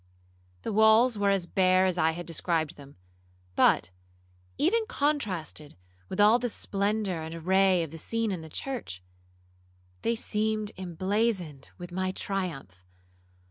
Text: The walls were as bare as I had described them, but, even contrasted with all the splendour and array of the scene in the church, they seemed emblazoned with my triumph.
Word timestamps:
The 0.63 0.73
walls 0.73 1.15
were 1.19 1.29
as 1.29 1.45
bare 1.45 1.85
as 1.85 1.95
I 1.95 2.13
had 2.13 2.25
described 2.25 2.75
them, 2.75 2.95
but, 3.55 3.91
even 4.57 4.83
contrasted 4.87 5.77
with 6.09 6.19
all 6.19 6.39
the 6.39 6.49
splendour 6.49 7.21
and 7.21 7.35
array 7.35 7.83
of 7.83 7.91
the 7.91 7.99
scene 7.99 8.31
in 8.31 8.41
the 8.41 8.49
church, 8.49 9.03
they 10.01 10.15
seemed 10.15 10.71
emblazoned 10.75 11.69
with 11.77 11.91
my 11.91 12.09
triumph. 12.09 12.83